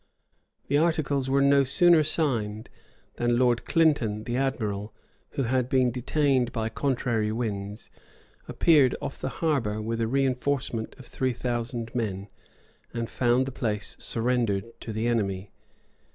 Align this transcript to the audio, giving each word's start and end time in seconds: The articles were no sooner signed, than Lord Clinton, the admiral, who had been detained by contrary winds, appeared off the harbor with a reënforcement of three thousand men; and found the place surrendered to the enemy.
The 0.67 0.79
articles 0.79 1.29
were 1.29 1.43
no 1.43 1.63
sooner 1.63 2.03
signed, 2.03 2.71
than 3.17 3.37
Lord 3.37 3.65
Clinton, 3.65 4.23
the 4.23 4.35
admiral, 4.35 4.95
who 5.33 5.43
had 5.43 5.69
been 5.69 5.91
detained 5.91 6.51
by 6.51 6.69
contrary 6.69 7.31
winds, 7.31 7.91
appeared 8.47 8.95
off 8.99 9.19
the 9.19 9.29
harbor 9.29 9.79
with 9.79 10.01
a 10.01 10.05
reënforcement 10.05 10.97
of 10.97 11.05
three 11.05 11.33
thousand 11.33 11.93
men; 11.93 12.29
and 12.91 13.11
found 13.11 13.45
the 13.45 13.51
place 13.51 13.95
surrendered 13.99 14.65
to 14.79 14.91
the 14.91 15.05
enemy. 15.05 15.51